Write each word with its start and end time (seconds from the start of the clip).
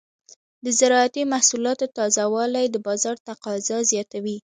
د 0.63 0.65
زراعتي 0.79 1.23
محصولاتو 1.33 1.85
تازه 1.97 2.23
والي 2.33 2.65
د 2.69 2.75
بازار 2.87 3.15
تقاضا 3.29 3.77
زیاتوي. 3.91 4.37